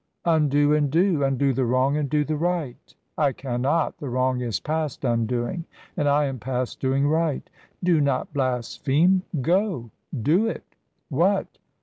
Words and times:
"Undo 0.25 0.73
and 0.73 0.89
do. 0.89 1.23
Undo 1.23 1.53
the 1.53 1.63
wrong 1.63 1.95
and 1.95 2.09
do 2.09 2.25
the 2.25 2.35
right." 2.35 2.95
"I 3.19 3.33
cannot. 3.33 3.99
The 3.99 4.09
wrong 4.09 4.41
is 4.41 4.59
past 4.59 5.05
undoing 5.05 5.65
and 5.95 6.09
I 6.09 6.25
am 6.25 6.39
past 6.39 6.79
doing 6.79 7.07
right." 7.07 7.47
"Do 7.83 8.01
not 8.01 8.33
blaspheme 8.33 9.21
go! 9.41 9.91
Do 10.23 10.47
it." 10.47 10.63
"What?" 11.09 11.59